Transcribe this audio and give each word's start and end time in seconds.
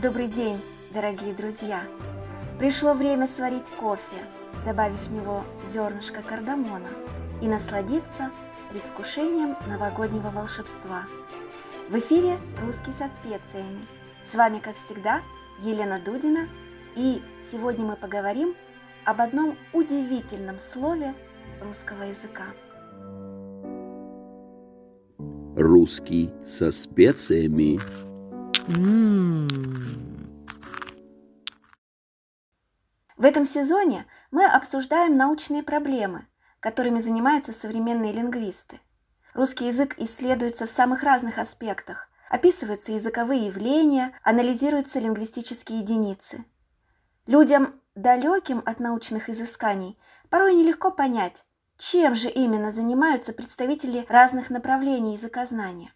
Добрый 0.00 0.28
день, 0.28 0.60
дорогие 0.94 1.34
друзья! 1.34 1.82
Пришло 2.56 2.94
время 2.94 3.26
сварить 3.26 3.68
кофе, 3.80 4.22
добавив 4.64 5.00
в 5.08 5.12
него 5.12 5.42
зернышко 5.66 6.22
кардамона 6.22 6.86
и 7.42 7.48
насладиться 7.48 8.30
предвкушением 8.70 9.56
новогоднего 9.66 10.30
волшебства. 10.30 11.02
В 11.88 11.98
эфире 11.98 12.38
«Русский 12.64 12.92
со 12.92 13.08
специями». 13.08 13.84
С 14.22 14.36
вами, 14.36 14.60
как 14.60 14.76
всегда, 14.84 15.20
Елена 15.62 15.98
Дудина, 15.98 16.48
и 16.94 17.20
сегодня 17.50 17.84
мы 17.84 17.96
поговорим 17.96 18.54
об 19.04 19.20
одном 19.20 19.56
удивительном 19.72 20.60
слове 20.60 21.12
русского 21.60 22.04
языка. 22.04 22.44
Русский 25.56 26.30
со 26.44 26.70
специями. 26.70 28.07
В 33.16 33.24
этом 33.24 33.46
сезоне 33.46 34.04
мы 34.30 34.44
обсуждаем 34.44 35.16
научные 35.16 35.62
проблемы, 35.62 36.26
которыми 36.60 37.00
занимаются 37.00 37.52
современные 37.52 38.12
лингвисты. 38.12 38.80
Русский 39.32 39.68
язык 39.68 39.94
исследуется 39.98 40.66
в 40.66 40.70
самых 40.70 41.02
разных 41.02 41.38
аспектах. 41.38 42.10
Описываются 42.28 42.92
языковые 42.92 43.46
явления, 43.46 44.12
анализируются 44.22 44.98
лингвистические 44.98 45.78
единицы. 45.78 46.44
Людям, 47.26 47.80
далеким 47.94 48.62
от 48.66 48.80
научных 48.80 49.30
изысканий, 49.30 49.98
порой 50.28 50.54
нелегко 50.54 50.90
понять, 50.90 51.42
чем 51.78 52.14
же 52.14 52.28
именно 52.28 52.70
занимаются 52.70 53.32
представители 53.32 54.04
разных 54.10 54.50
направлений 54.50 55.14
языкознания. 55.14 55.94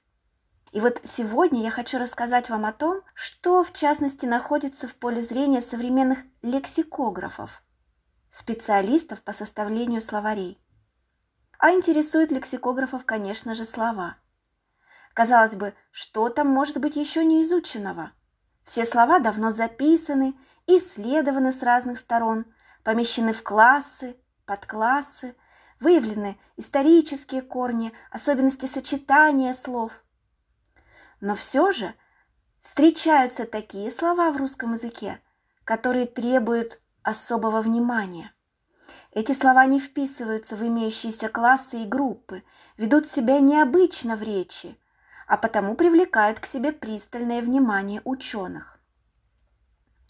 И 0.73 0.81
вот 0.81 1.03
сегодня 1.05 1.62
я 1.62 1.71
хочу 1.71 1.99
рассказать 1.99 2.49
вам 2.49 2.65
о 2.65 2.73
том, 2.73 3.03
что 3.12 3.62
в 3.62 3.75
частности 3.75 4.25
находится 4.25 4.89
в 4.89 4.95
поле 4.95 5.21
зрения 5.21 5.61
современных 5.61 6.20
лексикографов, 6.41 7.62
специалистов 8.31 9.23
по 9.23 9.34
составлению 9.34 10.00
словарей. 10.00 10.59
А 11.59 11.73
интересуют 11.73 12.33
лексикографов, 12.33 13.05
конечно 13.05 13.55
же, 13.55 13.67
слова. 13.67 14.17
Казалось 15.12 15.56
бы, 15.56 15.75
что 15.91 16.31
там 16.31 16.48
может 16.48 16.78
быть 16.78 16.97
еще 16.97 17.23
не 17.23 17.43
изученного? 17.43 18.12
Все 18.65 18.87
слова 18.87 19.19
давно 19.19 19.50
записаны, 19.50 20.34
исследованы 20.67 21.53
с 21.53 21.62
разных 21.62 21.98
сторон, 21.98 22.47
помещены 22.83 23.34
в 23.34 23.43
классы, 23.43 24.17
подклассы, 24.47 25.37
выявлены 25.81 26.39
исторические 26.56 27.43
корни, 27.43 27.93
особенности 28.11 28.65
сочетания 28.65 29.53
слов– 29.53 29.93
но 31.23 31.37
все 31.37 31.70
же 31.70 31.95
встречаются 32.61 33.47
такие 33.47 33.91
слова 33.91 34.33
в 34.33 34.37
русском 34.37 34.75
языке, 34.75 35.20
которые 35.65 36.06
требуют 36.06 36.81
особого 37.03 37.62
внимания. 37.62 38.33
Эти 39.12 39.33
слова 39.33 39.65
не 39.67 39.78
вписываются 39.78 40.56
в 40.56 40.67
имеющиеся 40.67 41.28
классы 41.28 41.84
и 41.84 41.87
группы, 41.87 42.43
ведут 42.77 43.06
себя 43.06 43.39
необычно 43.39 44.17
в 44.17 44.23
речи, 44.23 44.77
а 45.28 45.37
потому 45.37 45.77
привлекают 45.77 46.41
к 46.41 46.47
себе 46.47 46.73
пристальное 46.73 47.41
внимание 47.41 48.03
ученых. 48.05 48.81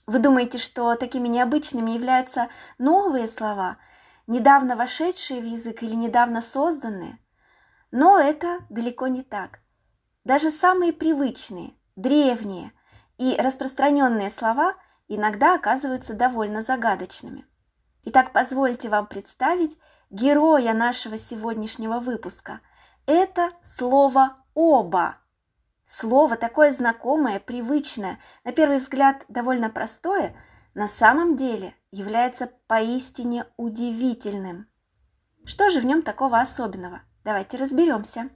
Вы 0.06 0.18
думаете, 0.18 0.58
что 0.58 0.94
такими 0.94 1.28
необычными 1.28 1.90
являются 1.90 2.48
новые 2.78 3.28
слова, 3.28 3.76
недавно 4.26 4.76
вошедшие 4.76 5.42
в 5.42 5.44
язык 5.44 5.82
или 5.82 5.94
недавно 5.94 6.40
созданные? 6.40 7.18
Но 7.90 8.18
это 8.18 8.60
далеко 8.70 9.08
не 9.08 9.22
так. 9.22 9.62
Даже 10.24 10.50
самые 10.50 10.92
привычные, 10.92 11.74
древние 11.96 12.72
и 13.18 13.36
распространенные 13.36 14.30
слова 14.30 14.74
иногда 15.08 15.54
оказываются 15.54 16.14
довольно 16.14 16.62
загадочными. 16.62 17.44
Итак, 18.04 18.32
позвольте 18.32 18.88
вам 18.88 19.06
представить 19.06 19.76
героя 20.10 20.74
нашего 20.74 21.18
сегодняшнего 21.18 21.98
выпуска. 21.98 22.60
Это 23.06 23.50
слово 23.64 24.36
«оба». 24.54 25.16
Слово 25.86 26.36
такое 26.36 26.72
знакомое, 26.72 27.38
привычное, 27.38 28.18
на 28.44 28.52
первый 28.52 28.78
взгляд 28.78 29.24
довольно 29.28 29.68
простое, 29.70 30.34
на 30.74 30.88
самом 30.88 31.36
деле 31.36 31.74
является 31.90 32.50
поистине 32.66 33.44
удивительным. 33.56 34.68
Что 35.44 35.68
же 35.68 35.80
в 35.80 35.84
нем 35.84 36.02
такого 36.02 36.40
особенного? 36.40 37.02
Давайте 37.24 37.56
разберемся. 37.56 38.30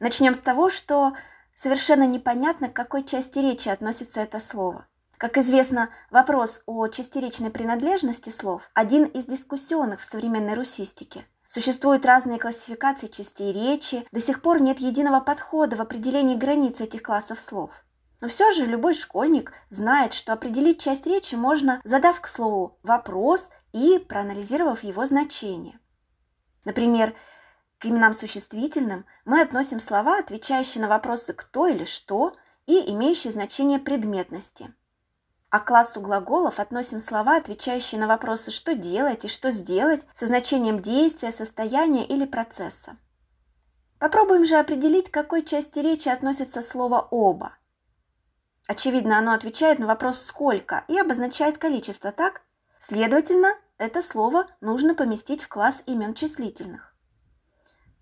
Начнем 0.00 0.34
с 0.34 0.38
того, 0.38 0.70
что 0.70 1.14
совершенно 1.54 2.06
непонятно, 2.06 2.68
к 2.68 2.74
какой 2.74 3.04
части 3.04 3.38
речи 3.38 3.68
относится 3.68 4.20
это 4.20 4.40
слово. 4.40 4.86
Как 5.16 5.38
известно, 5.38 5.90
вопрос 6.10 6.62
о 6.66 6.88
частиречной 6.88 7.50
принадлежности 7.50 8.30
слов– 8.30 8.68
один 8.74 9.04
из 9.04 9.26
дискуссионных 9.26 10.00
в 10.00 10.04
современной 10.04 10.54
русистике. 10.54 11.24
Существуют 11.46 12.04
разные 12.04 12.40
классификации 12.40 13.06
частей 13.06 13.52
речи, 13.52 14.04
до 14.10 14.20
сих 14.20 14.42
пор 14.42 14.60
нет 14.60 14.80
единого 14.80 15.20
подхода 15.20 15.76
в 15.76 15.80
определении 15.80 16.34
границ 16.34 16.80
этих 16.80 17.02
классов 17.02 17.40
слов. 17.40 17.70
Но 18.20 18.26
все 18.28 18.50
же 18.52 18.66
любой 18.66 18.94
школьник 18.94 19.52
знает, 19.68 20.14
что 20.14 20.32
определить 20.32 20.80
часть 20.80 21.06
речи 21.06 21.36
можно, 21.36 21.80
задав 21.84 22.20
к 22.20 22.26
слову 22.26 22.78
вопрос 22.82 23.50
и 23.72 23.98
проанализировав 23.98 24.82
его 24.82 25.06
значение. 25.06 25.78
Например, 26.64 27.14
к 27.84 27.86
именам 27.86 28.14
существительным 28.14 29.04
мы 29.26 29.42
относим 29.42 29.78
слова, 29.78 30.18
отвечающие 30.18 30.80
на 30.80 30.88
вопросы 30.88 31.34
«кто» 31.34 31.66
или 31.66 31.84
«что» 31.84 32.34
и 32.64 32.90
имеющие 32.92 33.30
значение 33.30 33.78
предметности. 33.78 34.72
А 35.50 35.60
к 35.60 35.66
классу 35.66 36.00
глаголов 36.00 36.60
относим 36.60 36.98
слова, 36.98 37.36
отвечающие 37.36 38.00
на 38.00 38.06
вопросы 38.06 38.50
«что 38.50 38.74
делать» 38.74 39.26
и 39.26 39.28
«что 39.28 39.50
сделать» 39.50 40.00
со 40.14 40.26
значением 40.26 40.80
действия, 40.80 41.30
состояния 41.30 42.06
или 42.06 42.24
процесса. 42.24 42.96
Попробуем 43.98 44.46
же 44.46 44.56
определить, 44.56 45.10
к 45.10 45.14
какой 45.14 45.44
части 45.44 45.78
речи 45.78 46.08
относится 46.08 46.62
слово 46.62 47.06
«оба». 47.10 47.52
Очевидно, 48.66 49.18
оно 49.18 49.34
отвечает 49.34 49.78
на 49.78 49.86
вопрос 49.86 50.22
«сколько» 50.22 50.84
и 50.88 50.98
обозначает 50.98 51.58
количество, 51.58 52.12
так? 52.12 52.40
Следовательно, 52.78 53.54
это 53.76 54.00
слово 54.00 54.46
нужно 54.62 54.94
поместить 54.94 55.42
в 55.42 55.48
класс 55.48 55.82
имен 55.84 56.14
числительных. 56.14 56.93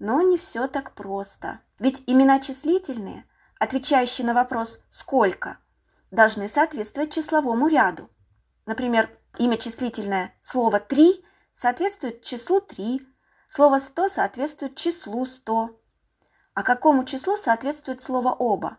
Но 0.03 0.21
не 0.21 0.37
все 0.37 0.67
так 0.67 0.95
просто. 0.95 1.61
Ведь 1.79 2.03
имена 2.09 2.41
числительные, 2.41 3.25
отвечающие 3.61 4.27
на 4.27 4.35
вопрос 4.35 4.85
«сколько», 4.91 5.59
должны 6.11 6.49
соответствовать 6.49 7.13
числовому 7.13 7.69
ряду. 7.69 8.11
Например, 8.67 9.09
имя 9.39 9.57
числительное 9.59 10.35
слово 10.41 10.81
«три» 10.81 11.25
соответствует 11.55 12.25
числу 12.25 12.61
«три», 12.61 13.07
слово 13.49 13.79
«сто» 13.79 14.09
соответствует 14.09 14.75
числу 14.75 15.25
«сто». 15.25 15.81
А 16.55 16.65
какому 16.65 17.05
числу 17.05 17.37
соответствует 17.37 18.03
слово 18.03 18.31
«оба»? 18.31 18.79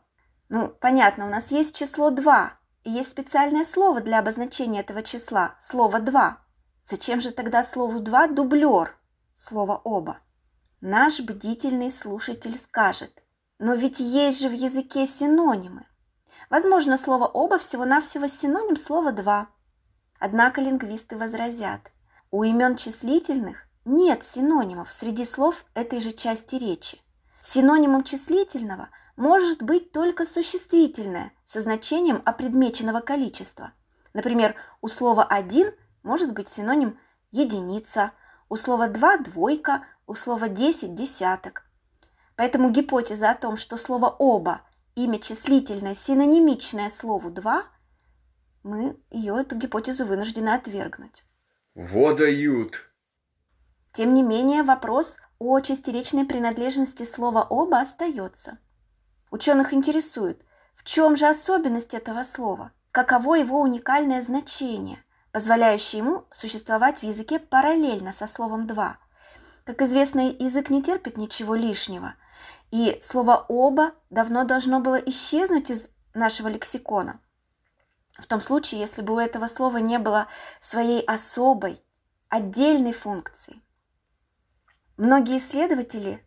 Ну, 0.49 0.67
понятно, 0.67 1.25
у 1.25 1.29
нас 1.29 1.51
есть 1.51 1.73
число 1.73 2.09
2, 2.09 2.51
и 2.83 2.89
есть 2.91 3.11
специальное 3.11 3.63
слово 3.63 4.01
для 4.01 4.19
обозначения 4.19 4.81
этого 4.81 5.01
числа– 5.01 5.55
слово 5.61 6.01
«два». 6.01 6.39
Зачем 6.83 7.21
же 7.21 7.31
тогда 7.31 7.63
слову 7.63 8.01
«два» 8.01 8.27
дублер 8.27 8.93
слова 9.33 9.79
«оба»? 9.85 10.17
Наш 10.85 11.21
бдительный 11.21 11.89
слушатель 11.89 12.57
скажет, 12.57 13.23
но 13.57 13.73
ведь 13.73 14.01
есть 14.01 14.41
же 14.41 14.49
в 14.49 14.51
языке 14.51 15.07
синонимы. 15.07 15.85
Возможно, 16.49 16.97
слово 16.97 17.25
«оба» 17.25 17.57
всего-навсего 17.57 18.27
синоним 18.27 18.75
слова 18.75 19.13
«два». 19.13 19.47
Однако 20.19 20.59
лингвисты 20.59 21.15
возразят, 21.15 21.79
у 22.31 22.43
имен 22.43 22.75
числительных 22.75 23.65
нет 23.85 24.25
синонимов 24.25 24.91
среди 24.91 25.23
слов 25.23 25.63
этой 25.73 26.01
же 26.01 26.11
части 26.11 26.55
речи. 26.57 26.99
Синонимом 27.41 28.03
числительного 28.03 28.89
может 29.15 29.63
быть 29.63 29.93
только 29.93 30.25
существительное 30.25 31.31
со 31.45 31.61
значением 31.61 32.21
опредмеченного 32.25 32.99
количества. 32.99 33.71
Например, 34.13 34.53
у 34.81 34.89
слова 34.89 35.23
«один» 35.23 35.71
может 36.03 36.33
быть 36.33 36.49
синоним 36.49 36.99
«единица», 37.31 38.11
у 38.49 38.57
слова 38.57 38.89
«два»– 38.89 39.15
«двойка», 39.19 39.85
у 40.07 40.15
слова 40.15 40.49
«десять»– 40.49 40.95
десяток. 40.95 41.65
Поэтому 42.35 42.71
гипотеза 42.71 43.31
о 43.31 43.35
том, 43.35 43.57
что 43.57 43.77
слово 43.77 44.07
«оба»– 44.07 44.61
имя 44.95 45.19
числительное, 45.19 45.95
синонимичное 45.95 46.89
слову 46.89 47.29
«два», 47.29 47.65
мы 48.63 48.97
ее, 49.11 49.41
эту 49.41 49.55
гипотезу, 49.55 50.05
вынуждены 50.05 50.49
отвергнуть. 50.49 51.23
Водают. 51.75 52.93
Тем 53.91 54.13
не 54.13 54.23
менее, 54.23 54.63
вопрос 54.63 55.17
о 55.37 55.59
частеречной 55.59 56.25
принадлежности 56.25 57.03
слова 57.03 57.43
«оба» 57.43 57.81
остается. 57.81 58.57
Ученых 59.31 59.73
интересует, 59.73 60.45
в 60.75 60.83
чем 60.83 61.17
же 61.17 61.27
особенность 61.27 61.93
этого 61.93 62.23
слова, 62.23 62.71
каково 62.91 63.35
его 63.35 63.59
уникальное 63.59 64.21
значение, 64.21 65.03
позволяющее 65.31 65.99
ему 65.99 66.25
существовать 66.31 66.99
в 66.99 67.03
языке 67.03 67.39
параллельно 67.39 68.13
со 68.13 68.27
словом 68.27 68.65
«два», 68.65 68.97
как 69.63 69.81
известно, 69.81 70.29
язык 70.29 70.69
не 70.69 70.83
терпит 70.83 71.17
ничего 71.17 71.55
лишнего, 71.55 72.15
и 72.71 72.97
слово 73.01 73.45
«оба» 73.47 73.93
давно 74.09 74.43
должно 74.43 74.79
было 74.79 74.95
исчезнуть 74.95 75.69
из 75.69 75.89
нашего 76.13 76.47
лексикона. 76.47 77.19
в 78.19 78.27
том 78.27 78.41
случае, 78.41 78.81
если 78.81 79.01
бы 79.01 79.15
у 79.15 79.19
этого 79.19 79.47
слова 79.47 79.77
не 79.77 79.97
было 79.97 80.27
своей 80.59 81.01
особой, 81.01 81.83
отдельной 82.29 82.93
функции. 82.93 83.61
Многие 84.97 85.37
исследователи 85.37 86.23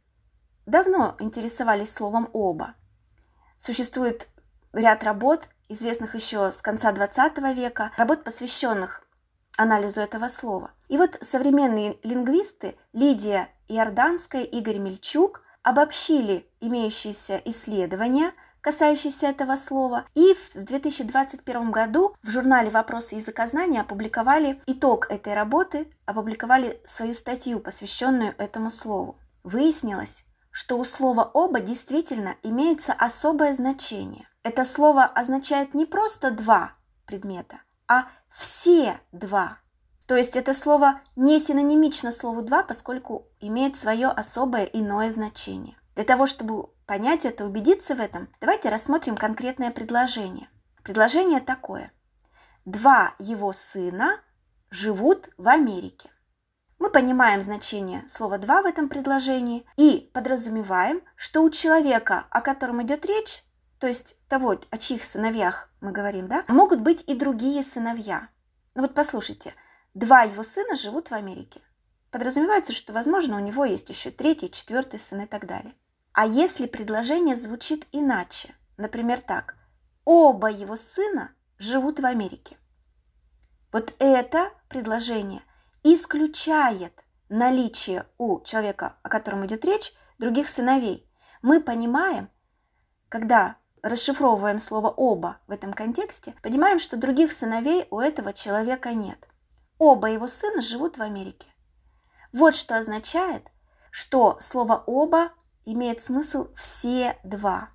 давно 0.66 1.16
интересовались 1.20 1.92
словом 1.92 2.28
«оба». 2.32 2.74
Существует 3.56 4.28
ряд 4.72 5.04
работ, 5.04 5.48
известных 5.68 6.14
еще 6.14 6.52
с 6.52 6.60
конца 6.60 6.92
XX 6.92 7.54
века, 7.54 7.92
работ, 7.96 8.24
посвященных 8.24 9.02
анализу 9.56 10.00
этого 10.00 10.28
слова. 10.28 10.72
И 10.88 10.96
вот 10.96 11.16
современные 11.20 11.98
лингвисты 12.02 12.76
Лидия 12.92 13.48
Иорданская, 13.68 14.42
Игорь 14.42 14.78
Мельчук 14.78 15.42
обобщили 15.62 16.48
имеющиеся 16.60 17.42
исследования, 17.44 18.32
касающиеся 18.60 19.28
этого 19.28 19.56
слова, 19.56 20.06
и 20.14 20.34
в 20.34 20.54
2021 20.54 21.70
году 21.70 22.14
в 22.22 22.30
журнале 22.30 22.70
«Вопросы 22.70 23.16
языкознания» 23.16 23.80
опубликовали 23.80 24.60
итог 24.66 25.10
этой 25.10 25.34
работы, 25.34 25.92
опубликовали 26.04 26.80
свою 26.86 27.14
статью, 27.14 27.60
посвященную 27.60 28.34
этому 28.38 28.70
слову. 28.70 29.18
Выяснилось, 29.44 30.24
что 30.50 30.78
у 30.78 30.84
слова 30.84 31.30
«оба» 31.32 31.60
действительно 31.60 32.34
имеется 32.42 32.92
особое 32.92 33.54
значение. 33.54 34.28
Это 34.42 34.64
слово 34.64 35.04
означает 35.04 35.74
не 35.74 35.86
просто 35.86 36.30
два 36.30 36.72
предмета, 37.06 37.60
а 37.86 38.06
все 38.30 38.98
два. 39.12 39.58
То 40.06 40.16
есть 40.16 40.36
это 40.36 40.54
слово 40.54 41.00
не 41.16 41.40
синонимично 41.40 42.12
слову 42.12 42.42
«два», 42.42 42.62
поскольку 42.62 43.26
имеет 43.40 43.76
свое 43.76 44.08
особое 44.08 44.64
иное 44.64 45.10
значение. 45.10 45.76
Для 45.96 46.04
того, 46.04 46.26
чтобы 46.26 46.68
понять 46.86 47.24
это, 47.24 47.44
убедиться 47.44 47.96
в 47.96 48.00
этом, 48.00 48.28
давайте 48.40 48.68
рассмотрим 48.68 49.16
конкретное 49.16 49.72
предложение. 49.72 50.48
Предложение 50.84 51.40
такое. 51.40 51.92
Два 52.64 53.14
его 53.18 53.52
сына 53.52 54.20
живут 54.70 55.28
в 55.36 55.48
Америке. 55.48 56.08
Мы 56.78 56.90
понимаем 56.90 57.42
значение 57.42 58.04
слова 58.08 58.38
«два» 58.38 58.62
в 58.62 58.66
этом 58.66 58.88
предложении 58.88 59.66
и 59.76 60.10
подразумеваем, 60.14 61.00
что 61.16 61.42
у 61.42 61.50
человека, 61.50 62.26
о 62.30 62.42
котором 62.42 62.80
идет 62.82 63.04
речь, 63.06 63.42
то 63.80 63.88
есть 63.88 64.16
того, 64.28 64.60
о 64.70 64.78
чьих 64.78 65.04
сыновьях 65.04 65.68
мы 65.80 65.90
говорим, 65.90 66.28
да, 66.28 66.44
могут 66.46 66.80
быть 66.80 67.02
и 67.08 67.14
другие 67.14 67.64
сыновья. 67.64 68.28
Ну 68.76 68.82
вот 68.82 68.94
послушайте– 68.94 69.52
Два 69.96 70.24
его 70.24 70.42
сына 70.42 70.76
живут 70.76 71.08
в 71.08 71.14
Америке. 71.14 71.62
Подразумевается, 72.10 72.74
что, 72.74 72.92
возможно, 72.92 73.38
у 73.38 73.40
него 73.40 73.64
есть 73.64 73.88
еще 73.88 74.10
третий, 74.10 74.50
четвертый 74.50 75.00
сын 75.00 75.22
и 75.22 75.26
так 75.26 75.46
далее. 75.46 75.74
А 76.12 76.26
если 76.26 76.66
предложение 76.66 77.34
звучит 77.34 77.86
иначе, 77.92 78.54
например, 78.76 79.22
так, 79.22 79.56
оба 80.04 80.50
его 80.50 80.76
сына 80.76 81.30
живут 81.56 81.98
в 81.98 82.04
Америке. 82.04 82.58
Вот 83.72 83.94
это 83.98 84.50
предложение 84.68 85.40
исключает 85.82 86.92
наличие 87.30 88.04
у 88.18 88.42
человека, 88.42 88.98
о 89.02 89.08
котором 89.08 89.46
идет 89.46 89.64
речь, 89.64 89.94
других 90.18 90.50
сыновей. 90.50 91.10
Мы 91.40 91.58
понимаем, 91.58 92.28
когда 93.08 93.56
расшифровываем 93.80 94.58
слово 94.58 94.90
«оба» 94.90 95.38
в 95.46 95.52
этом 95.52 95.72
контексте, 95.72 96.34
понимаем, 96.42 96.80
что 96.80 96.98
других 96.98 97.32
сыновей 97.32 97.86
у 97.90 97.98
этого 97.98 98.34
человека 98.34 98.92
нет– 98.92 99.26
Оба 99.78 100.10
его 100.10 100.28
сына 100.28 100.62
живут 100.62 100.96
в 100.96 101.02
Америке. 101.02 101.46
Вот 102.32 102.54
что 102.56 102.76
означает, 102.76 103.46
что 103.90 104.38
слово 104.40 104.82
«оба» 104.86 105.32
имеет 105.64 106.02
смысл 106.02 106.48
«все 106.54 107.18
два». 107.24 107.70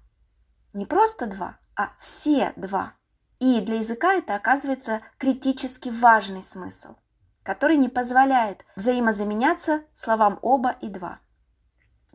Не 0.74 0.86
просто 0.86 1.26
два, 1.26 1.58
а 1.76 1.92
все 2.00 2.54
два. 2.56 2.94
И 3.40 3.60
для 3.62 3.78
языка 3.78 4.14
это 4.14 4.36
оказывается 4.36 5.02
критически 5.18 5.90
важный 5.90 6.44
смысл, 6.44 6.96
который 7.44 7.76
не 7.76 7.90
позволяет 7.90 8.66
взаимозаменяться 8.76 9.84
словам 9.96 10.40
«оба» 10.42 10.76
и 10.82 10.88
«два». 10.90 11.20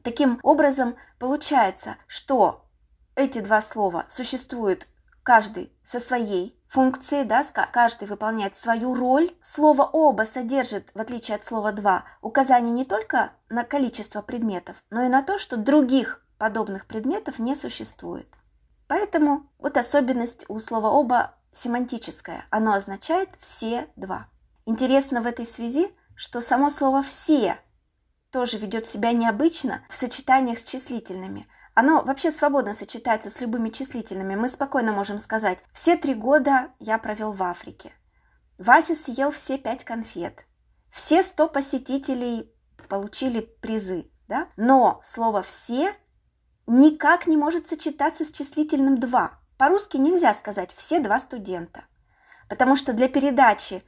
Таким 0.02 0.38
образом, 0.44 0.96
получается, 1.18 1.96
что 2.06 2.68
эти 3.16 3.40
два 3.40 3.60
слова 3.60 4.06
существуют 4.08 4.86
каждый 5.24 5.72
со 5.82 5.98
своей 5.98 6.56
функцией, 6.68 7.24
да, 7.24 7.42
каждый 7.72 8.08
выполняет 8.08 8.56
свою 8.56 8.94
роль. 8.94 9.34
Слово 9.42 9.82
«оба» 9.82 10.22
содержит, 10.22 10.90
в 10.94 11.00
отличие 11.00 11.36
от 11.36 11.44
слова 11.44 11.72
«два», 11.72 12.04
указание 12.22 12.72
не 12.72 12.84
только 12.84 13.32
на 13.48 13.64
количество 13.64 14.22
предметов, 14.22 14.76
но 14.90 15.02
и 15.04 15.08
на 15.08 15.22
то, 15.22 15.38
что 15.38 15.56
других 15.56 16.24
подобных 16.38 16.86
предметов 16.86 17.38
не 17.38 17.54
существует. 17.54 18.28
Поэтому 18.88 19.46
вот 19.58 19.76
особенность 19.76 20.44
у 20.48 20.58
слова 20.58 20.90
«оба» 20.90 21.34
семантическая. 21.52 22.44
Оно 22.50 22.74
означает 22.74 23.30
«все 23.40 23.88
два». 23.96 24.28
Интересно 24.66 25.22
в 25.22 25.26
этой 25.26 25.46
связи, 25.46 25.90
что 26.14 26.40
само 26.40 26.70
слово 26.70 27.02
«все» 27.02 27.58
тоже 28.30 28.58
ведет 28.58 28.86
себя 28.86 29.12
необычно 29.12 29.82
в 29.88 29.96
сочетаниях 29.96 30.58
с 30.58 30.64
числительными– 30.64 31.46
оно 31.76 32.02
вообще 32.02 32.31
свободно 32.31 32.73
сочетается 32.73 33.28
с 33.28 33.38
любыми 33.43 33.69
числительными. 33.69 34.34
Мы 34.34 34.49
спокойно 34.49 34.93
можем 34.93 35.19
сказать, 35.19 35.58
все 35.75 35.99
три 35.99 36.14
года 36.14 36.70
я 36.78 36.96
провел 36.96 37.32
в 37.32 37.43
Африке. 37.43 37.93
Вася 38.56 38.94
съел 38.94 39.31
все 39.31 39.58
пять 39.58 39.84
конфет. 39.84 40.46
Все 40.90 41.23
сто 41.23 41.49
посетителей 41.49 42.50
получили 42.88 43.43
призы. 43.43 44.11
Да? 44.26 44.49
Но 44.56 45.00
слово 45.05 45.43
«все» 45.43 45.94
никак 46.67 47.26
не 47.26 47.37
может 47.37 47.69
сочетаться 47.69 48.25
с 48.25 48.32
числительным 48.32 48.99
«два». 48.99 49.38
По-русски 49.58 49.99
нельзя 49.99 50.32
сказать 50.32 50.72
«все 50.75 50.99
два 50.99 51.20
студента», 51.20 51.84
потому 52.49 52.76
что 52.76 52.94
для 52.94 53.08
передачи 53.08 53.84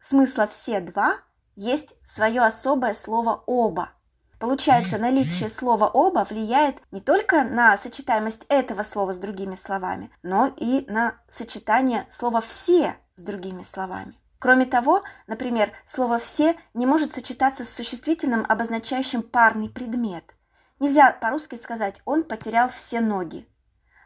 смысла 0.00 0.48
«все 0.48 0.80
два» 0.80 1.18
есть 1.54 1.94
свое 2.04 2.42
особое 2.42 2.94
слово 2.94 3.44
«оба». 3.46 3.90
Получается, 4.38 4.98
наличие 4.98 5.48
слова 5.48 5.88
«оба» 5.88 6.24
влияет 6.28 6.76
не 6.92 7.00
только 7.00 7.42
на 7.42 7.76
сочетаемость 7.76 8.46
этого 8.48 8.84
слова 8.84 9.12
с 9.12 9.18
другими 9.18 9.56
словами, 9.56 10.10
но 10.22 10.52
и 10.56 10.84
на 10.88 11.16
сочетание 11.28 12.06
слова 12.08 12.40
«все» 12.40 12.94
с 13.16 13.22
другими 13.24 13.64
словами. 13.64 14.14
Кроме 14.38 14.66
того, 14.66 15.02
например, 15.26 15.72
слово 15.84 16.20
«все» 16.20 16.54
не 16.72 16.86
может 16.86 17.14
сочетаться 17.14 17.64
с 17.64 17.74
существительным, 17.74 18.46
обозначающим 18.48 19.22
парный 19.22 19.68
предмет. 19.68 20.36
Нельзя 20.78 21.10
по-русски 21.10 21.56
сказать 21.56 22.00
«он 22.04 22.22
потерял 22.22 22.68
все 22.68 23.00
ноги», 23.00 23.48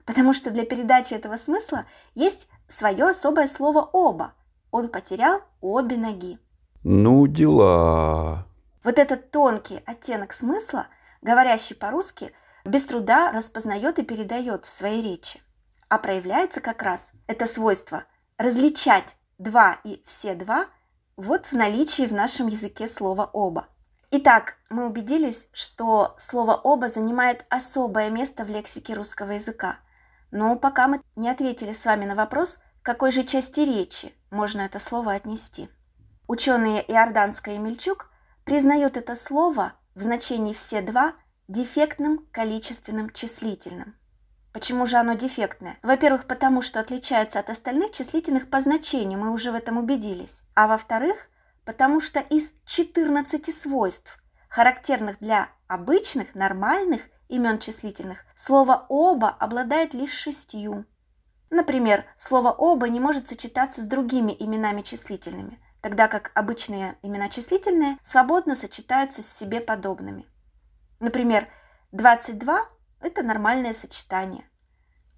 потому 0.06 0.32
что 0.32 0.50
для 0.50 0.64
передачи 0.64 1.12
этого 1.12 1.36
смысла 1.36 1.84
есть 2.14 2.48
свое 2.68 3.10
особое 3.10 3.48
слово 3.48 3.82
«оба». 3.92 4.32
Он 4.70 4.88
потерял 4.88 5.42
обе 5.60 5.98
ноги. 5.98 6.38
Ну, 6.82 7.26
дела. 7.26 8.46
Вот 8.84 8.98
этот 8.98 9.30
тонкий 9.30 9.82
оттенок 9.86 10.32
смысла, 10.32 10.88
говорящий 11.20 11.76
по-русски, 11.76 12.32
без 12.64 12.84
труда 12.84 13.32
распознает 13.32 13.98
и 13.98 14.02
передает 14.02 14.64
в 14.64 14.70
своей 14.70 15.02
речи. 15.02 15.40
А 15.88 15.98
проявляется 15.98 16.60
как 16.60 16.82
раз 16.82 17.12
это 17.26 17.46
свойство 17.46 18.04
различать 18.38 19.16
два 19.38 19.78
и 19.84 20.02
все 20.06 20.34
два 20.34 20.66
вот 21.16 21.46
в 21.46 21.52
наличии 21.52 22.06
в 22.06 22.12
нашем 22.12 22.46
языке 22.48 22.88
слова 22.88 23.28
«оба». 23.32 23.68
Итак, 24.10 24.56
мы 24.68 24.86
убедились, 24.86 25.48
что 25.52 26.16
слово 26.18 26.54
«оба» 26.54 26.88
занимает 26.88 27.44
особое 27.48 28.10
место 28.10 28.44
в 28.44 28.48
лексике 28.48 28.94
русского 28.94 29.32
языка. 29.32 29.76
Но 30.30 30.56
пока 30.56 30.88
мы 30.88 31.00
не 31.16 31.30
ответили 31.30 31.72
с 31.72 31.84
вами 31.84 32.04
на 32.04 32.14
вопрос, 32.14 32.58
к 32.82 32.84
какой 32.86 33.12
же 33.12 33.24
части 33.24 33.60
речи 33.60 34.12
можно 34.30 34.62
это 34.62 34.78
слово 34.78 35.12
отнести. 35.12 35.68
Ученые 36.26 36.82
Иорданская 36.90 37.56
и 37.56 37.58
Мельчук 37.58 38.11
признает 38.44 38.96
это 38.96 39.14
слово 39.14 39.74
в 39.94 40.02
значении 40.02 40.52
«все 40.52 40.80
два» 40.80 41.14
дефектным 41.48 42.26
количественным 42.32 43.10
числительным. 43.10 43.96
Почему 44.52 44.86
же 44.86 44.96
оно 44.96 45.14
дефектное? 45.14 45.78
Во-первых, 45.82 46.26
потому 46.26 46.62
что 46.62 46.80
отличается 46.80 47.38
от 47.38 47.50
остальных 47.50 47.92
числительных 47.92 48.50
по 48.50 48.60
значению, 48.60 49.18
мы 49.18 49.32
уже 49.32 49.50
в 49.50 49.54
этом 49.54 49.78
убедились. 49.78 50.42
А 50.54 50.66
во-вторых, 50.66 51.28
потому 51.64 52.00
что 52.00 52.20
из 52.20 52.52
14 52.66 53.54
свойств, 53.54 54.22
характерных 54.48 55.18
для 55.20 55.48
обычных, 55.68 56.34
нормальных 56.34 57.02
имен 57.28 57.58
числительных, 57.58 58.24
слово 58.34 58.84
«оба» 58.88 59.30
обладает 59.30 59.94
лишь 59.94 60.12
шестью. 60.12 60.84
Например, 61.48 62.04
слово 62.16 62.50
«оба» 62.50 62.88
не 62.88 63.00
может 63.00 63.28
сочетаться 63.28 63.82
с 63.82 63.86
другими 63.86 64.36
именами 64.38 64.82
числительными– 64.82 65.58
тогда 65.82 66.08
как 66.08 66.30
обычные 66.34 66.96
имена 67.02 67.28
числительные 67.28 67.98
свободно 68.02 68.56
сочетаются 68.56 69.22
с 69.22 69.26
себе 69.26 69.60
подобными. 69.60 70.26
Например, 71.00 71.48
22– 71.90 72.66
это 73.00 73.22
нормальное 73.22 73.74
сочетание, 73.74 74.48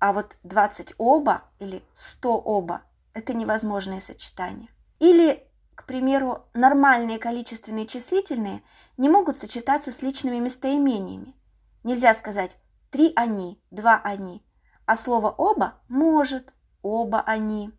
а 0.01 0.13
вот 0.13 0.37
20 0.43 0.95
оба 0.99 1.45
или 1.61 1.85
100 1.93 2.39
оба– 2.41 2.83
это 3.13 3.35
невозможное 3.35 4.01
сочетание. 4.01 4.71
Или, 4.99 5.47
к 5.75 5.85
примеру, 5.85 6.47
нормальные 6.55 7.19
количественные 7.19 7.87
числительные 7.87 8.63
не 8.97 9.09
могут 9.09 9.37
сочетаться 9.37 9.93
с 9.93 10.01
личными 10.01 10.39
местоимениями. 10.39 11.37
Нельзя 11.85 12.15
сказать 12.15 12.57
«три 12.91 13.13
они», 13.17 13.63
«два 13.71 14.01
они», 14.03 14.43
а 14.87 14.97
слово 14.97 15.31
«оба» 15.31 15.75
может 15.89 16.55
«оба 16.81 17.21
они». 17.21 17.71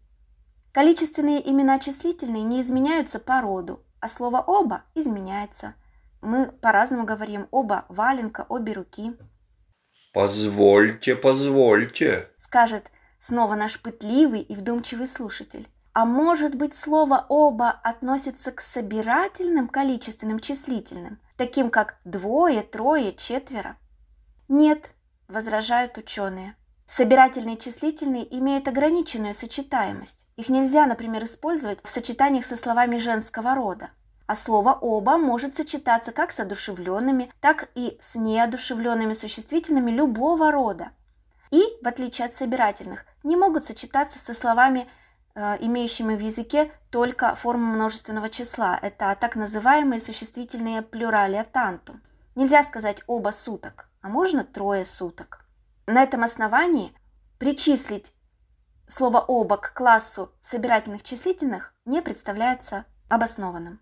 Количественные 0.75 1.49
имена 1.49 1.79
числительные 1.79 2.43
не 2.43 2.59
изменяются 2.59 3.17
по 3.17 3.39
роду, 3.39 3.81
а 4.01 4.09
слово 4.09 4.43
«оба» 4.45 4.83
изменяется. 4.93 5.73
Мы 6.19 6.47
по-разному 6.47 7.05
говорим 7.05 7.47
«оба 7.49 7.85
валенка», 7.87 8.45
«обе 8.49 8.73
руки». 8.73 9.13
«Позвольте, 10.13 11.15
позвольте»,— 11.15 12.27
скажет 12.39 12.91
снова 13.21 13.55
наш 13.55 13.81
пытливый 13.81 14.41
и 14.41 14.53
вдумчивый 14.53 15.07
слушатель. 15.07 15.69
А 15.93 16.03
может 16.03 16.55
быть, 16.55 16.75
слово 16.75 17.25
«оба» 17.29 17.69
относится 17.69 18.51
к 18.51 18.59
собирательным 18.59 19.69
количественным 19.69 20.41
числительным, 20.41 21.21
таким 21.37 21.69
как 21.69 22.01
двое, 22.03 22.63
трое, 22.63 23.13
четверо? 23.13 23.77
Нет, 24.49 24.89
возражают 25.29 25.97
ученые. 25.97 26.57
Собирательные 26.87 27.57
числительные 27.57 28.25
имеют 28.37 28.67
ограниченную 28.67 29.33
сочетаемость. 29.33 30.27
Их 30.37 30.49
нельзя, 30.49 30.85
например, 30.85 31.25
использовать 31.25 31.79
в 31.83 31.89
сочетаниях 31.89 32.45
со 32.45 32.55
словами 32.55 32.99
женского 32.99 33.55
рода. 33.55 33.89
А 34.27 34.35
слово 34.35 34.73
«оба» 34.73 35.17
может 35.17 35.55
сочетаться 35.55 36.11
как 36.11 36.31
с 36.31 36.39
одушевленными, 36.39 37.31
так 37.41 37.69
и 37.75 37.97
с 37.99 38.15
неодушевленными 38.15 39.13
существительными 39.13 39.91
любого 39.91 40.51
рода. 40.51 40.91
И, 41.51 41.61
в 41.81 41.87
отличие 41.87 42.27
от 42.27 42.35
собирательных, 42.35 43.05
не 43.23 43.35
могут 43.35 43.65
сочетаться 43.65 44.19
со 44.19 44.33
словами, 44.33 44.87
э, 45.35 45.57
имеющими 45.59 46.15
в 46.15 46.19
языке 46.19 46.71
только 46.89 47.35
форму 47.35 47.73
множественного 47.73 48.29
числа. 48.29 48.79
Это 48.81 49.15
так 49.19 49.35
называемые 49.35 49.99
существительные 49.99 50.81
плюралия 50.81 51.43
танту. 51.43 51.99
Нельзя 52.35 52.63
сказать 52.63 53.03
«оба 53.07 53.29
суток», 53.29 53.89
а 54.01 54.09
можно 54.09 54.43
«трое 54.43 54.85
суток». 54.85 55.44
На 55.87 56.01
этом 56.01 56.23
основании 56.23 56.95
причислить 57.37 58.11
слово 58.87 59.19
«оба» 59.19 59.57
к 59.57 59.73
классу 59.73 60.33
собирательных 60.41 61.03
числительных 61.03 61.75
не 61.85 62.01
представляется 62.01 62.85
обоснованным. 63.07 63.79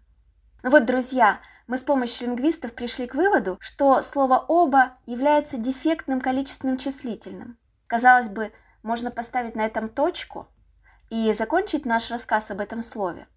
Ну 0.63 0.69
вот, 0.69 0.85
друзья, 0.85 1.39
мы 1.67 1.77
с 1.77 1.81
помощью 1.81 2.27
лингвистов 2.27 2.73
пришли 2.73 3.07
к 3.07 3.15
выводу, 3.15 3.57
что 3.61 4.01
слово 4.01 4.43
«оба» 4.47 4.95
является 5.05 5.57
дефектным 5.57 6.19
количественным 6.19 6.77
числительным. 6.77 7.57
Казалось 7.87 8.29
бы, 8.29 8.51
можно 8.81 9.09
поставить 9.09 9.55
на 9.55 9.65
этом 9.65 9.87
точку 9.87 10.47
и 11.09 11.31
закончить 11.33 11.85
наш 11.85 12.09
рассказ 12.09 12.51
об 12.51 12.59
этом 12.59 12.81
слове. 12.81 13.27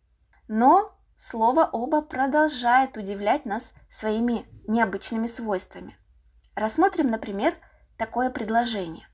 Но 0.48 0.96
слово 1.16 1.68
«оба» 1.70 2.02
продолжает 2.02 2.96
удивлять 2.96 3.44
нас 3.44 3.74
своими 3.90 4.46
необычными 4.66 5.26
свойствами. 5.26 5.96
Рассмотрим, 6.56 7.10
например, 7.10 7.54
такое 7.96 8.30
предложение. 8.30 9.08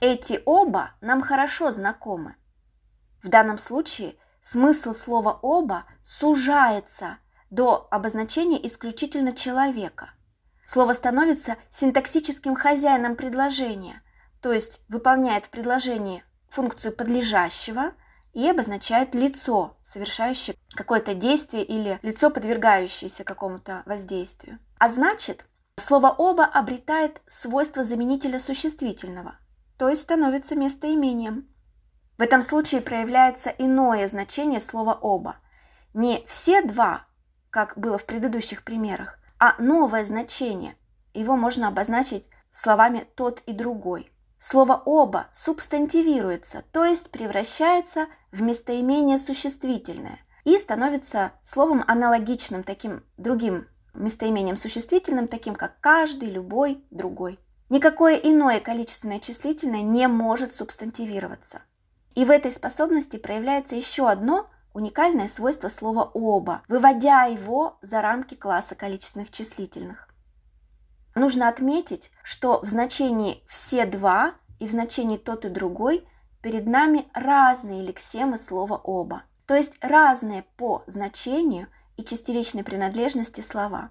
Эти 0.00 0.42
оба 0.44 0.92
нам 1.00 1.20
хорошо 1.20 1.70
знакомы. 1.70 2.36
В 3.22 3.28
данном 3.28 3.58
случае 3.58 4.16
смысл 4.40 4.92
слова 4.92 5.38
«оба» 5.42 5.84
сужается 6.02 7.18
до 7.50 7.86
обозначения 7.90 8.64
исключительно 8.66 9.32
человека. 9.32 10.10
Слово 10.64 10.92
становится 10.92 11.56
синтаксическим 11.70 12.54
хозяином 12.54 13.16
предложения, 13.16 14.02
то 14.40 14.52
есть 14.52 14.82
выполняет 14.88 15.46
в 15.46 15.50
предложении 15.50 16.24
функцию 16.48 16.94
подлежащего 16.94 17.92
и 18.32 18.48
обозначает 18.48 19.14
лицо, 19.14 19.76
совершающее 19.82 20.56
какое-то 20.74 21.14
действие 21.14 21.64
или 21.64 21.98
лицо, 22.02 22.30
подвергающееся 22.30 23.24
какому-то 23.24 23.82
воздействию. 23.84 24.58
А 24.78 24.88
значит, 24.88 25.44
Слово 25.80 26.10
«оба» 26.10 26.44
обретает 26.44 27.22
свойство 27.26 27.84
заменителя 27.84 28.38
существительного, 28.38 29.36
то 29.78 29.88
есть 29.88 30.02
становится 30.02 30.54
местоимением. 30.54 31.48
В 32.18 32.22
этом 32.22 32.42
случае 32.42 32.82
проявляется 32.82 33.48
иное 33.48 34.06
значение 34.06 34.60
слова 34.60 34.92
«оба». 34.92 35.36
Не 35.94 36.22
«все 36.28 36.62
два», 36.62 37.06
как 37.48 37.78
было 37.78 37.96
в 37.96 38.04
предыдущих 38.04 38.62
примерах, 38.62 39.18
а 39.38 39.54
новое 39.58 40.04
значение. 40.04 40.76
Его 41.14 41.34
можно 41.36 41.68
обозначить 41.68 42.28
словами 42.50 43.08
«тот» 43.16 43.42
и 43.46 43.54
«другой». 43.54 44.12
Слово 44.38 44.82
«оба» 44.84 45.28
субстантивируется, 45.32 46.62
то 46.72 46.84
есть 46.84 47.10
превращается 47.10 48.06
в 48.32 48.42
местоимение 48.42 49.16
существительное 49.16 50.20
и 50.44 50.58
становится 50.58 51.32
словом 51.42 51.82
аналогичным 51.86 52.64
таким 52.64 53.02
другим 53.16 53.66
местоимением 53.94 54.56
существительным, 54.56 55.28
таким 55.28 55.54
как 55.54 55.80
каждый, 55.80 56.30
любой, 56.30 56.84
другой. 56.90 57.38
Никакое 57.68 58.16
иное 58.16 58.60
количественное 58.60 59.20
числительное 59.20 59.82
не 59.82 60.08
может 60.08 60.54
субстантивироваться. 60.54 61.62
И 62.14 62.24
в 62.24 62.30
этой 62.30 62.50
способности 62.50 63.16
проявляется 63.16 63.76
еще 63.76 64.08
одно 64.08 64.50
уникальное 64.72 65.28
свойство 65.28 65.68
слова 65.68 66.10
«оба», 66.14 66.62
выводя 66.68 67.24
его 67.24 67.78
за 67.82 68.02
рамки 68.02 68.34
класса 68.34 68.74
количественных 68.74 69.30
числительных. 69.30 70.08
Нужно 71.14 71.48
отметить, 71.48 72.10
что 72.22 72.60
в 72.60 72.68
значении 72.68 73.42
«все 73.48 73.86
два» 73.86 74.34
и 74.58 74.66
в 74.66 74.70
значении 74.70 75.16
«тот 75.16 75.44
и 75.44 75.48
другой» 75.48 76.06
перед 76.42 76.66
нами 76.66 77.08
разные 77.14 77.82
лексемы 77.82 78.38
слова 78.38 78.76
«оба», 78.76 79.22
то 79.46 79.54
есть 79.54 79.74
разные 79.80 80.44
по 80.56 80.84
значению– 80.86 81.68
и 82.00 82.04
частеричной 82.04 82.64
принадлежности 82.64 83.42
слова. 83.42 83.90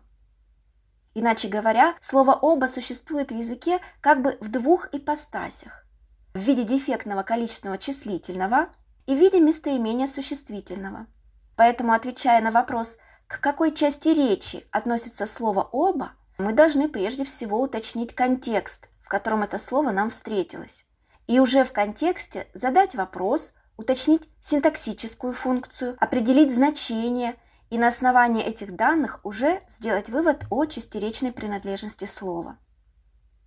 Иначе 1.13 1.47
говоря, 1.47 1.95
слово 2.01 2.33
«оба» 2.33 2.65
существует 2.65 3.31
в 3.31 3.35
языке 3.35 3.79
как 4.01 4.21
бы 4.21 4.37
в 4.41 4.49
двух 4.49 4.89
ипостасях– 4.93 5.85
в 6.33 6.39
виде 6.39 6.63
дефектного 6.63 7.23
количественного 7.23 7.77
числительного 7.77 8.69
и 9.05 9.15
в 9.15 9.19
виде 9.19 9.39
местоимения 9.39 10.07
существительного. 10.07 11.07
Поэтому, 11.55 11.93
отвечая 11.93 12.41
на 12.41 12.51
вопрос, 12.51 12.97
к 13.27 13.39
какой 13.41 13.73
части 13.73 14.09
речи 14.09 14.65
относится 14.71 15.25
слово 15.25 15.63
«оба», 15.71 16.13
мы 16.37 16.53
должны 16.53 16.87
прежде 16.87 17.25
всего 17.25 17.61
уточнить 17.61 18.15
контекст, 18.15 18.87
в 19.01 19.09
котором 19.09 19.43
это 19.43 19.57
слово 19.57 19.91
нам 19.91 20.09
встретилось. 20.09 20.85
И 21.27 21.39
уже 21.39 21.63
в 21.63 21.73
контексте 21.73 22.47
задать 22.53 22.95
вопрос, 22.95 23.53
уточнить 23.77 24.27
синтаксическую 24.41 25.33
функцию, 25.33 25.95
определить 25.99 26.53
значение– 26.55 27.35
и 27.69 27.77
на 27.77 27.87
основании 27.87 28.43
этих 28.43 28.75
данных 28.75 29.19
уже 29.23 29.61
сделать 29.69 30.09
вывод 30.09 30.45
о 30.49 30.65
чистеречной 30.65 31.31
принадлежности 31.31 32.05
слова. 32.05 32.57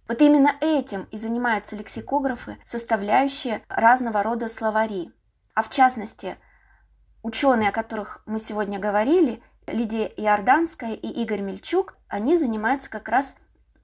Вот 0.09 0.21
именно 0.21 0.55
этим 0.61 1.05
и 1.11 1.19
занимаются 1.19 1.77
лексикографы, 1.77 2.59
составляющие 2.65 3.63
разного 3.69 4.23
рода 4.23 4.49
словари. 4.49 5.13
А 5.55 5.63
в 5.63 5.71
частности, 5.71 6.37
ученые, 7.23 7.71
о 7.71 7.73
которых 7.73 8.23
мы 8.27 8.39
сегодня 8.39 8.79
говорили, 8.79 9.43
Лидия 9.67 10.07
Иорданская 10.07 10.95
и 10.95 11.09
Игорь 11.23 11.41
Мельчук, 11.41 11.97
они 12.09 12.37
занимаются 12.37 12.91
как 12.91 13.09
раз 13.09 13.37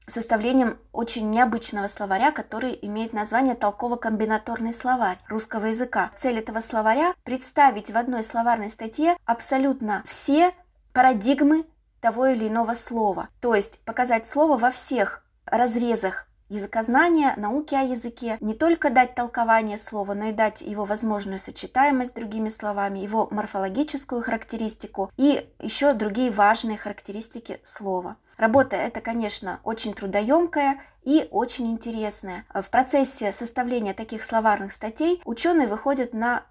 составлением 0.09 0.79
очень 0.93 1.31
необычного 1.31 1.89
словаря, 1.89 2.33
который 2.33 2.79
имеет 2.83 3.13
название 3.13 3.55
«Толково-комбинаторный 3.55 4.73
словарь 4.73 5.19
русского 5.29 5.67
языка». 5.67 6.11
Цель 6.17 6.39
этого 6.39 6.61
словаря– 6.61 7.15
представить 7.25 7.91
в 7.91 7.97
одной 7.97 8.25
словарной 8.25 8.71
статье 8.71 9.17
абсолютно 9.25 10.03
все 10.07 10.53
парадигмы 10.93 11.65
того 12.01 12.27
или 12.27 12.49
иного 12.49 12.75
слова, 12.75 13.29
то 13.41 13.55
есть 13.55 13.81
показать 13.81 14.29
слово 14.29 14.57
во 14.57 14.71
всех 14.71 15.25
разрезах 15.47 16.28
языкознания, 16.49 17.35
науки 17.37 17.75
о 17.75 17.83
языке, 17.83 18.37
не 18.41 18.55
только 18.55 18.91
дать 18.91 19.15
толкование 19.15 19.79
слова, 19.79 20.15
но 20.15 20.27
и 20.27 20.33
дать 20.33 20.61
его 20.61 20.85
возможную 20.85 21.39
сочетаемость 21.39 22.13
с 22.13 22.15
другими 22.15 22.49
словами, 22.49 22.99
его 22.99 23.29
морфологическую 23.31 24.23
характеристику 24.23 25.11
и 25.17 25.49
еще 25.61 25.93
другие 25.93 26.31
важные 26.31 26.79
характеристики 26.79 27.61
слова. 27.65 28.17
Работа 28.37 28.77
эта, 28.77 29.01
конечно, 29.01 29.61
очень 29.65 29.95
трудоемкая 29.95 30.81
и 31.03 31.27
очень 31.31 31.73
интересная. 31.73 32.45
В 32.55 32.71
процессе 32.71 33.33
составления 33.33 33.95
таких 33.95 34.23
словарных 34.23 34.73
статей 34.73 35.21
ученые 35.25 35.67
выходят 35.67 36.15
на 36.15 36.45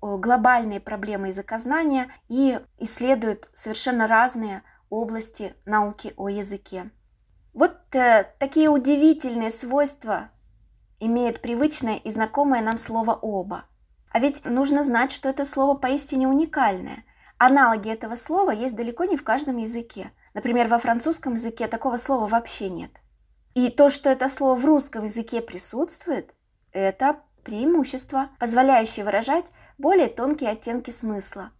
глобальные 0.00 0.80
проблемы 0.80 1.28
языкознания 1.28 2.08
и 2.28 2.60
исследуют 2.78 3.50
совершенно 3.54 4.06
разные 4.06 4.62
области 4.90 5.54
науки 5.64 6.14
о 6.16 6.28
языке. 6.28 6.90
Вот 7.54 7.76
э, 7.94 8.24
такие 8.38 8.68
удивительные 8.68 9.52
свойства 9.52 10.30
имеет 10.98 11.40
привычное 11.40 11.96
и 11.96 12.10
знакомое 12.10 12.60
нам 12.60 12.78
слово 12.78 13.14
«оба». 13.14 13.64
А 14.10 14.20
ведь 14.20 14.44
нужно 14.44 14.84
знать, 14.84 15.12
что 15.12 15.28
это 15.28 15.44
слово 15.44 15.76
поистине 15.76 16.28
уникальное. 16.28 17.04
Аналоги 17.38 17.90
этого 17.90 18.16
слова 18.16 18.50
есть 18.50 18.76
далеко 18.76 19.04
не 19.04 19.16
в 19.16 19.24
каждом 19.24 19.56
языке. 19.56 20.12
Например, 20.34 20.68
во 20.68 20.78
французском 20.78 21.34
языке 21.34 21.68
такого 21.68 21.98
слова 21.98 22.26
вообще 22.26 22.68
нет. 22.68 22.90
И 23.54 23.70
то, 23.70 23.90
что 23.90 24.10
это 24.10 24.28
слово 24.28 24.56
в 24.56 24.64
русском 24.64 25.04
языке 25.04 25.40
присутствует, 25.40 26.34
это 26.72 27.20
преимущество, 27.44 28.30
позволяющее 28.40 29.04
выражать 29.04 29.46
более 29.78 30.08
тонкие 30.08 30.50
оттенки 30.50 30.90
смысла. 30.90 31.50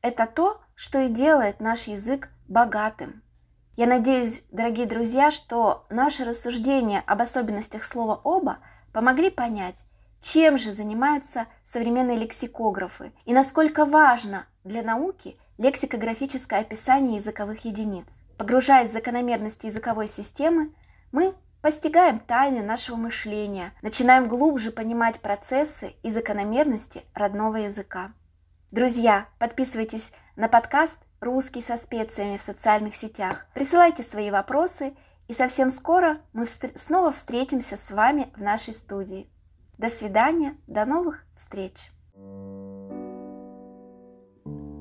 Это 0.00 0.26
то, 0.26 0.60
что 0.74 1.00
и 1.00 1.08
делает 1.08 1.60
наш 1.60 1.82
язык 1.82 2.30
богатым. 2.48 3.23
Я 3.76 3.88
надеюсь, 3.88 4.44
дорогие 4.52 4.86
друзья, 4.86 5.32
что 5.32 5.84
наши 5.90 6.24
рассуждения 6.24 7.02
об 7.06 7.20
особенностях 7.20 7.84
слова 7.84 8.20
«оба» 8.22 8.58
помогли 8.92 9.30
понять, 9.30 9.84
чем 10.20 10.58
же 10.58 10.72
занимаются 10.72 11.46
современные 11.64 12.16
лексикографы 12.16 13.12
и 13.24 13.34
насколько 13.34 13.84
важно 13.84 14.46
для 14.62 14.84
науки 14.84 15.36
лексикографическое 15.58 16.60
описание 16.60 17.16
языковых 17.16 17.64
единиц. 17.64 18.06
Погружаясь 18.38 18.90
в 18.90 18.92
закономерности 18.92 19.66
языковой 19.66 20.06
системы, 20.06 20.72
мы 21.10 21.34
постигаем 21.60 22.20
тайны 22.20 22.62
нашего 22.62 22.94
мышления, 22.94 23.72
начинаем 23.82 24.28
глубже 24.28 24.70
понимать 24.70 25.18
процессы 25.18 25.94
и 26.04 26.12
закономерности 26.12 27.02
родного 27.12 27.56
языка. 27.56 28.12
Друзья, 28.70 29.26
подписывайтесь 29.40 30.12
на 30.36 30.48
подкаст 30.48 30.98
«Русский 31.24 31.62
со 31.62 31.76
специями» 31.76 32.36
в 32.36 32.42
социальных 32.42 32.96
сетях, 32.96 33.46
присылайте 33.54 34.02
свои 34.02 34.30
вопросы, 34.30 34.94
и 35.26 35.32
совсем 35.32 35.70
скоро 35.70 36.18
мы 36.34 36.46
снова 36.76 37.12
встретимся 37.12 37.78
с 37.78 37.90
вами 37.90 38.28
в 38.36 38.42
нашей 38.42 38.74
студии. 38.74 39.28
До 39.78 39.88
свидания, 39.88 40.54
до 40.66 40.84
новых 40.84 41.24
встреч! 41.34 41.90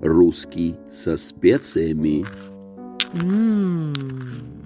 Русский 0.01 0.77
со 0.91 1.15
специями. 1.15 2.25
Mmm. 3.13 4.62